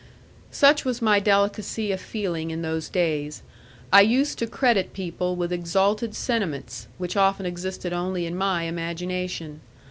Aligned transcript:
Such 0.49 0.83
was 0.83 0.99
my 0.99 1.19
delicacy 1.19 1.91
of 1.91 2.01
feeling 2.01 2.49
in 2.49 2.63
those 2.63 2.89
days. 2.89 3.43
I 3.93 4.01
used 4.01 4.39
to 4.39 4.47
credit 4.47 4.93
people 4.93 5.35
with 5.35 5.53
exalted 5.53 6.15
sentiments, 6.15 6.87
which 6.97 7.15
often 7.15 7.45
existed 7.45 7.93
only 7.93 8.25
in 8.25 8.35
my 8.35 8.63
imagination. 8.63 9.61